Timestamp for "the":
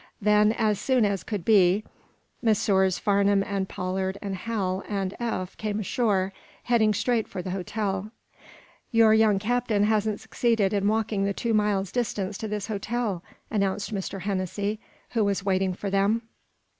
7.43-7.51, 11.25-11.33